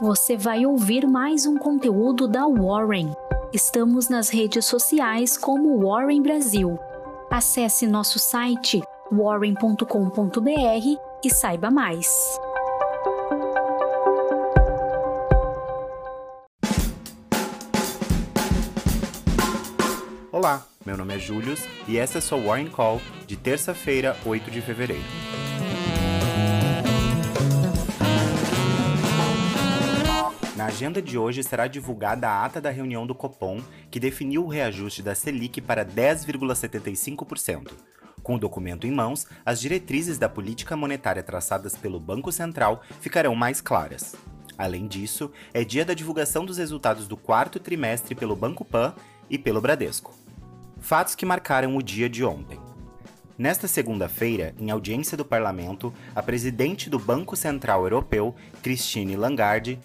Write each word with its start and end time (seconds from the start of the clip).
você 0.00 0.34
vai 0.34 0.64
ouvir 0.64 1.06
mais 1.06 1.44
um 1.44 1.58
conteúdo 1.58 2.26
da 2.26 2.46
Warren. 2.46 3.12
Estamos 3.52 4.08
nas 4.08 4.30
redes 4.30 4.64
sociais 4.64 5.36
como 5.36 5.78
Warren 5.86 6.22
Brasil. 6.22 6.78
Acesse 7.30 7.86
nosso 7.86 8.18
site 8.18 8.80
warren.com.br 9.12 9.84
e 11.22 11.30
saiba 11.30 11.70
mais. 11.70 12.08
Olá, 20.32 20.66
meu 20.86 20.96
nome 20.96 21.14
é 21.14 21.18
Julius 21.18 21.66
e 21.86 21.98
essa 21.98 22.18
é 22.18 22.20
sua 22.22 22.40
Warren 22.40 22.70
Call 22.70 23.02
de 23.26 23.36
terça-feira, 23.36 24.16
8 24.24 24.50
de 24.50 24.62
fevereiro. 24.62 25.04
Agenda 30.80 31.02
de 31.02 31.18
hoje 31.18 31.42
será 31.42 31.66
divulgada 31.66 32.26
a 32.26 32.42
ata 32.42 32.58
da 32.58 32.70
reunião 32.70 33.06
do 33.06 33.14
Copom, 33.14 33.60
que 33.90 34.00
definiu 34.00 34.46
o 34.46 34.48
reajuste 34.48 35.02
da 35.02 35.14
Selic 35.14 35.60
para 35.60 35.84
10,75%. 35.84 37.72
Com 38.22 38.36
o 38.36 38.38
documento 38.38 38.86
em 38.86 38.90
mãos, 38.90 39.26
as 39.44 39.60
diretrizes 39.60 40.16
da 40.16 40.26
política 40.26 40.74
monetária 40.78 41.22
traçadas 41.22 41.76
pelo 41.76 42.00
Banco 42.00 42.32
Central 42.32 42.82
ficarão 42.98 43.34
mais 43.34 43.60
claras. 43.60 44.16
Além 44.56 44.86
disso, 44.86 45.30
é 45.52 45.62
dia 45.64 45.84
da 45.84 45.92
divulgação 45.92 46.46
dos 46.46 46.56
resultados 46.56 47.06
do 47.06 47.16
quarto 47.16 47.60
trimestre 47.60 48.14
pelo 48.14 48.34
Banco 48.34 48.64
Pan 48.64 48.94
e 49.28 49.36
pelo 49.36 49.60
Bradesco. 49.60 50.14
Fatos 50.78 51.14
que 51.14 51.26
marcaram 51.26 51.76
o 51.76 51.82
dia 51.82 52.08
de 52.08 52.24
ontem. 52.24 52.58
Nesta 53.36 53.66
segunda-feira, 53.66 54.54
em 54.58 54.70
audiência 54.70 55.16
do 55.16 55.24
parlamento, 55.24 55.92
a 56.14 56.22
presidente 56.22 56.90
do 56.90 56.98
Banco 56.98 57.34
Central 57.34 57.84
Europeu, 57.84 58.34
Christine 58.62 59.16
Lagarde, 59.16 59.78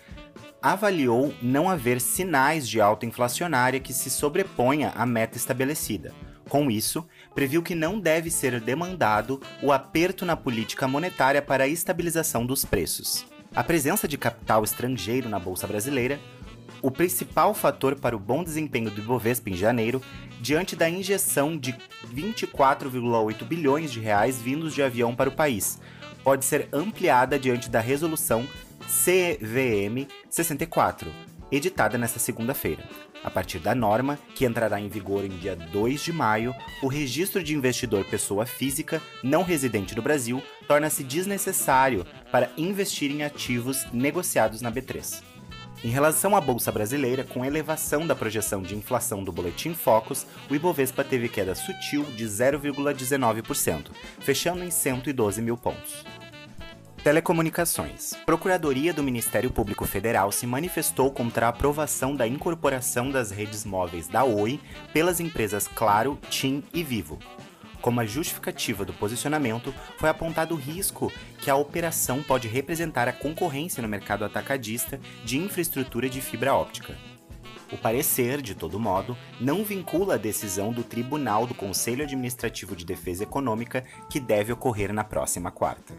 avaliou 0.66 1.32
não 1.44 1.70
haver 1.70 2.02
sinais 2.02 2.68
de 2.68 2.82
alta 2.82 3.06
inflacionária 3.06 3.80
que 3.80 3.94
se 3.94 4.10
sobreponha 4.10 4.92
à 4.96 5.06
meta 5.06 5.38
estabelecida. 5.38 6.12
Com 6.50 6.72
isso, 6.72 7.06
previu 7.36 7.62
que 7.62 7.76
não 7.76 8.00
deve 8.00 8.32
ser 8.32 8.60
demandado 8.60 9.40
o 9.62 9.72
aperto 9.72 10.26
na 10.26 10.36
política 10.36 10.88
monetária 10.88 11.40
para 11.40 11.66
a 11.66 11.68
estabilização 11.68 12.44
dos 12.48 12.66
preços. 12.66 13.28
A 13.54 13.64
presença 13.64 14.08
de 14.08 14.18
capital 14.18 14.64
estrangeiro 14.64 15.30
na 15.30 15.38
bolsa 15.38 15.68
brasileira, 15.68 16.20
o 16.82 16.90
principal 16.90 17.54
fator 17.54 17.96
para 17.96 18.16
o 18.16 18.20
bom 18.20 18.44
desempenho 18.44 18.90
do 18.90 19.02
Ibovespa 19.02 19.52
em 19.52 19.56
janeiro, 19.56 20.02
diante 20.42 20.76
da 20.76 20.90
injeção 20.90 21.56
de 21.56 21.76
24,8 22.12 23.44
bilhões 23.46 23.92
de 23.92 24.00
reais 24.00 24.42
vindos 24.42 24.74
de 24.74 24.82
avião 24.82 25.16
para 25.16 25.30
o 25.30 25.36
país, 25.36 25.80
pode 26.24 26.44
ser 26.44 26.68
ampliada 26.74 27.38
diante 27.38 27.70
da 27.70 27.80
resolução 27.80 28.48
CVM 28.88 30.08
64, 30.30 31.12
editada 31.52 31.98
nesta 31.98 32.20
segunda-feira. 32.20 32.84
A 33.24 33.32
partir 33.32 33.58
da 33.58 33.74
norma, 33.74 34.20
que 34.36 34.46
entrará 34.46 34.80
em 34.80 34.88
vigor 34.88 35.26
em 35.26 35.30
dia 35.30 35.56
2 35.56 36.04
de 36.04 36.14
maio, 36.14 36.54
o 36.84 36.88
registro 36.88 37.44
de 37.44 37.56
investidor 37.56 38.06
pessoa 38.06 38.46
física 38.46 39.02
não 39.24 39.42
residente 39.42 39.96
no 39.96 40.04
Brasil 40.04 40.42
torna-se 40.68 41.04
desnecessário 41.04 42.06
para 42.32 42.52
investir 42.56 43.10
em 43.10 43.24
ativos 43.24 43.86
negociados 43.92 44.62
na 44.62 44.72
B3. 44.72 45.24
Em 45.84 45.90
relação 45.90 46.36
à 46.36 46.42
bolsa 46.42 46.72
brasileira, 46.72 47.24
com 47.24 47.44
elevação 47.44 48.06
da 48.06 48.16
projeção 48.16 48.62
de 48.62 48.76
inflação 48.76 49.24
do 49.24 49.32
boletim 49.32 49.74
Focus, 49.74 50.26
o 50.50 50.56
Ibovespa 50.56 51.04
teve 51.04 51.28
queda 51.28 51.56
sutil 51.56 52.04
de 52.04 52.26
0,19%, 52.26 53.88
fechando 54.20 54.64
em 54.64 54.72
112 54.72 55.42
mil 55.42 55.58
pontos. 55.58 56.04
Telecomunicações. 57.06 58.16
Procuradoria 58.26 58.92
do 58.92 59.04
Ministério 59.04 59.52
Público 59.52 59.86
Federal 59.86 60.32
se 60.32 60.48
manifestou 60.48 61.12
contra 61.12 61.46
a 61.46 61.50
aprovação 61.50 62.16
da 62.16 62.28
incorporação 62.28 63.12
das 63.12 63.30
redes 63.30 63.64
móveis 63.64 64.08
da 64.08 64.24
Oi 64.24 64.60
pelas 64.92 65.20
empresas 65.20 65.68
Claro, 65.68 66.18
TIM 66.32 66.64
e 66.74 66.82
Vivo. 66.82 67.20
Como 67.80 68.00
a 68.00 68.08
justificativa 68.08 68.84
do 68.84 68.92
posicionamento, 68.92 69.72
foi 70.00 70.10
apontado 70.10 70.56
o 70.56 70.58
risco 70.58 71.14
que 71.38 71.52
a 71.52 71.56
operação 71.56 72.24
pode 72.24 72.48
representar 72.48 73.08
a 73.08 73.14
concorrência 73.14 73.84
no 73.84 73.88
mercado 73.88 74.26
atacadista 74.26 75.00
de 75.24 75.38
infraestrutura 75.38 76.10
de 76.10 76.22
fibra 76.22 76.56
óptica. 76.56 76.98
O 77.72 77.78
parecer, 77.78 78.42
de 78.42 78.56
todo 78.56 78.80
modo, 78.80 79.16
não 79.40 79.64
vincula 79.64 80.16
a 80.16 80.18
decisão 80.18 80.74
do 80.74 80.84
Tribunal 80.84 81.46
do 81.46 81.54
Conselho 81.54 82.04
Administrativo 82.04 82.76
de 82.76 82.84
Defesa 82.84 83.22
Econômica 83.22 83.86
que 84.10 84.20
deve 84.20 84.52
ocorrer 84.52 84.92
na 84.92 85.04
próxima 85.04 85.52
quarta. 85.52 85.94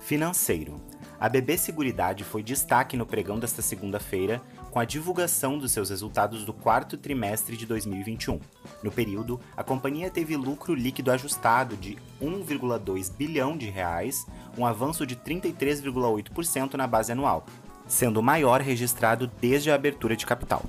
Financeiro. 0.00 0.80
A 1.20 1.28
BB 1.28 1.58
Seguridade 1.58 2.24
foi 2.24 2.42
destaque 2.42 2.96
no 2.96 3.04
pregão 3.04 3.38
desta 3.38 3.60
segunda-feira, 3.60 4.40
com 4.70 4.80
a 4.80 4.84
divulgação 4.84 5.58
dos 5.58 5.70
seus 5.70 5.90
resultados 5.90 6.44
do 6.44 6.52
quarto 6.52 6.96
trimestre 6.96 7.56
de 7.56 7.66
2021. 7.66 8.40
No 8.82 8.90
período, 8.90 9.38
a 9.54 9.62
companhia 9.62 10.10
teve 10.10 10.36
lucro 10.36 10.74
líquido 10.74 11.10
ajustado 11.10 11.76
de 11.76 11.98
1,2 12.22 13.12
bilhão 13.14 13.56
de 13.56 13.68
reais, 13.68 14.26
um 14.56 14.64
avanço 14.64 15.06
de 15.06 15.14
33,8% 15.14 16.74
na 16.74 16.86
base 16.86 17.12
anual, 17.12 17.44
sendo 17.86 18.20
o 18.20 18.22
maior 18.22 18.62
registrado 18.62 19.30
desde 19.40 19.70
a 19.70 19.74
abertura 19.74 20.16
de 20.16 20.24
capital. 20.24 20.64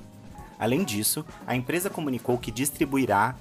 Além 0.60 0.84
disso, 0.84 1.26
a 1.48 1.56
empresa 1.56 1.90
comunicou 1.90 2.38
que 2.38 2.52
distribuirá 2.52 3.36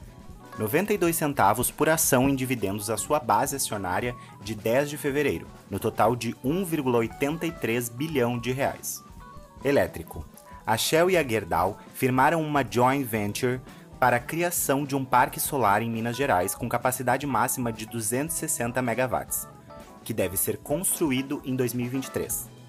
92 0.59 1.17
centavos 1.17 1.71
por 1.71 1.89
ação 1.89 2.29
em 2.29 2.35
dividendos 2.35 2.91
à 2.91 2.97
sua 2.97 3.19
base 3.19 3.57
acionária 3.57 4.15
de 4.43 4.55
10 4.55 4.91
de 4.91 4.97
fevereiro, 4.97 5.47
no 5.71 5.79
total 5.79 6.15
de 6.15 6.35
1,83 6.45 7.91
bilhão 7.93 8.39
de 8.39 8.53
reais. 8.53 9.03
Elétrico. 9.65 10.25
A 10.67 10.77
Shell 10.77 11.11
e 11.11 11.17
a 11.17 11.27
Gerdau 11.27 11.79
firmaram 11.95 12.43
uma 12.43 12.65
joint 12.69 13.05
venture 13.05 13.61
para 13.99 14.17
a 14.17 14.21
criação 14.21 14.85
de 14.85 14.97
um 14.97 15.05
parque 15.05 15.39
solar 15.39 15.83
em 15.83 15.91
Minas 15.91 16.17
Gerais 16.17 16.55
com 16.55 16.69
capacidade 16.69 17.27
máxima 17.27 17.73
de 17.73 17.87
260 17.87 18.81
megawatts, 18.81 19.47
que 20.03 20.15
deve 20.15 20.37
ser 20.37 20.57
construído 20.59 21.43
em 21.45 21.55
2023. 21.55 22.60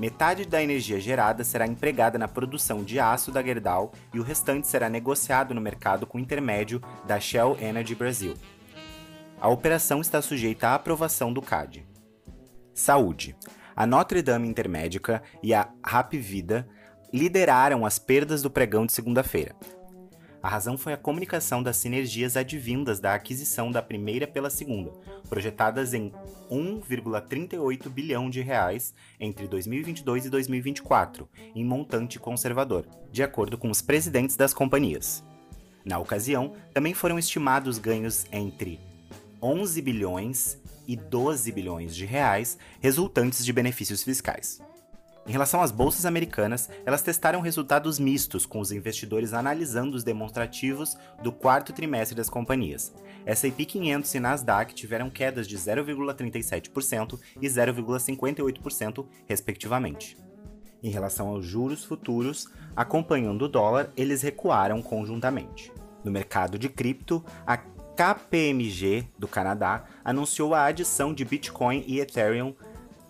Metade 0.00 0.46
da 0.46 0.62
energia 0.62 0.98
gerada 0.98 1.44
será 1.44 1.66
empregada 1.66 2.18
na 2.18 2.26
produção 2.26 2.82
de 2.82 2.98
aço 2.98 3.30
da 3.30 3.42
Gerdau 3.42 3.92
e 4.14 4.18
o 4.18 4.22
restante 4.22 4.66
será 4.66 4.88
negociado 4.88 5.54
no 5.54 5.60
mercado 5.60 6.06
com 6.06 6.18
intermédio 6.18 6.80
da 7.06 7.20
Shell 7.20 7.58
Energy 7.60 7.94
Brasil. 7.94 8.32
A 9.38 9.46
operação 9.50 10.00
está 10.00 10.22
sujeita 10.22 10.68
à 10.68 10.74
aprovação 10.74 11.30
do 11.30 11.42
CAD. 11.42 11.86
Saúde. 12.72 13.36
A 13.76 13.84
Notre 13.84 14.22
Dame 14.22 14.48
Intermédica 14.48 15.22
e 15.42 15.52
a 15.52 15.68
Rapvida 15.84 16.66
lideraram 17.12 17.84
as 17.84 17.98
perdas 17.98 18.40
do 18.40 18.48
pregão 18.48 18.86
de 18.86 18.94
segunda-feira, 18.94 19.54
a 20.42 20.48
razão 20.48 20.78
foi 20.78 20.92
a 20.92 20.96
comunicação 20.96 21.62
das 21.62 21.76
sinergias 21.76 22.36
advindas 22.36 22.98
da 22.98 23.14
aquisição 23.14 23.70
da 23.70 23.82
primeira 23.82 24.26
pela 24.26 24.48
segunda, 24.48 24.90
projetadas 25.28 25.92
em 25.92 26.12
1,38 26.50 27.88
bilhão 27.90 28.30
de 28.30 28.40
reais 28.40 28.94
entre 29.18 29.46
2022 29.46 30.26
e 30.26 30.30
2024, 30.30 31.28
em 31.54 31.64
montante 31.64 32.18
conservador, 32.18 32.86
de 33.12 33.22
acordo 33.22 33.58
com 33.58 33.70
os 33.70 33.82
presidentes 33.82 34.36
das 34.36 34.54
companhias. 34.54 35.22
Na 35.84 35.98
ocasião, 35.98 36.54
também 36.72 36.94
foram 36.94 37.18
estimados 37.18 37.78
ganhos 37.78 38.24
entre 38.32 38.80
11 39.42 39.80
bilhões 39.82 40.58
e 40.86 40.96
12 40.96 41.52
bilhões 41.52 41.94
de 41.94 42.04
reais 42.04 42.58
resultantes 42.80 43.44
de 43.44 43.52
benefícios 43.52 44.02
fiscais. 44.02 44.60
Em 45.26 45.32
relação 45.32 45.60
às 45.60 45.70
bolsas 45.70 46.06
americanas, 46.06 46.68
elas 46.84 47.02
testaram 47.02 47.40
resultados 47.40 47.98
mistos, 47.98 48.46
com 48.46 48.58
os 48.58 48.72
investidores 48.72 49.32
analisando 49.32 49.96
os 49.96 50.02
demonstrativos 50.02 50.96
do 51.22 51.30
quarto 51.30 51.72
trimestre 51.72 52.16
das 52.16 52.30
companhias. 52.30 52.92
S&P 53.26 53.64
500 53.64 54.14
e 54.14 54.20
Nasdaq 54.20 54.74
tiveram 54.74 55.10
quedas 55.10 55.46
de 55.46 55.56
0,37% 55.56 57.20
e 57.40 57.46
0,58%, 57.46 59.06
respectivamente. 59.26 60.16
Em 60.82 60.90
relação 60.90 61.28
aos 61.28 61.44
juros 61.44 61.84
futuros, 61.84 62.48
acompanhando 62.74 63.42
o 63.42 63.48
dólar, 63.48 63.90
eles 63.96 64.22
recuaram 64.22 64.80
conjuntamente. 64.80 65.70
No 66.02 66.10
mercado 66.10 66.58
de 66.58 66.70
cripto, 66.70 67.22
a 67.46 67.58
KPMG 67.58 69.06
do 69.18 69.28
Canadá 69.28 69.84
anunciou 70.02 70.54
a 70.54 70.64
adição 70.64 71.12
de 71.12 71.22
Bitcoin 71.22 71.84
e 71.86 72.00
Ethereum 72.00 72.54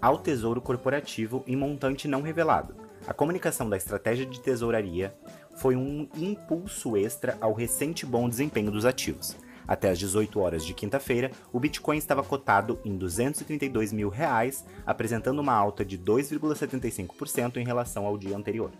ao 0.00 0.18
Tesouro 0.18 0.60
Corporativo 0.60 1.44
em 1.46 1.56
montante 1.56 2.08
não 2.08 2.22
revelado. 2.22 2.74
A 3.06 3.14
comunicação 3.14 3.68
da 3.68 3.76
estratégia 3.76 4.26
de 4.26 4.40
tesouraria 4.40 5.14
foi 5.56 5.76
um 5.76 6.08
impulso 6.16 6.96
extra 6.96 7.36
ao 7.40 7.52
recente 7.52 8.06
bom 8.06 8.28
desempenho 8.28 8.70
dos 8.70 8.84
ativos. 8.84 9.36
Até 9.66 9.90
às 9.90 9.98
18 9.98 10.40
horas 10.40 10.64
de 10.64 10.74
quinta-feira, 10.74 11.30
o 11.52 11.60
Bitcoin 11.60 11.96
estava 11.96 12.22
cotado 12.22 12.80
em 12.84 12.96
232 12.96 13.92
mil 13.92 14.08
reais, 14.08 14.64
apresentando 14.84 15.38
uma 15.38 15.52
alta 15.52 15.84
de 15.84 15.96
2,75% 15.96 17.56
em 17.56 17.64
relação 17.64 18.04
ao 18.04 18.18
dia 18.18 18.36
anterior. 18.36 18.70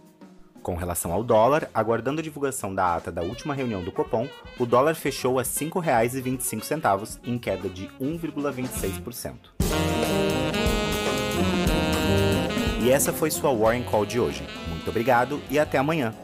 Com 0.63 0.75
relação 0.75 1.13
ao 1.13 1.23
dólar, 1.23 1.71
aguardando 1.73 2.21
a 2.21 2.25
divulgação 2.25 2.75
da 2.75 2.97
ata 2.97 3.11
da 3.11 3.23
última 3.23 3.55
reunião 3.55 3.83
do 3.83 3.93
Copom, 3.93 4.29
o 4.59 4.67
dólar 4.67 4.95
fechou 4.95 5.39
a 5.39 5.43
R$ 5.43 5.49
5,25, 5.49 7.21
em 7.25 7.39
queda 7.39 7.69
de 7.69 7.87
1,26%. 8.01 9.60
E 12.83 12.91
essa 12.91 13.13
foi 13.13 13.31
sua 13.31 13.55
Warren 13.55 13.83
Call 13.83 14.07
de 14.07 14.19
hoje. 14.19 14.43
Muito 14.69 14.89
obrigado 14.89 15.43
e 15.51 15.59
até 15.59 15.77
amanhã. 15.77 16.15